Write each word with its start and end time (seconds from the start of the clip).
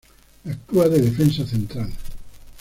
Actúa 0.45 0.89
de 0.89 0.99
defensa 0.99 1.45
central. 1.45 1.91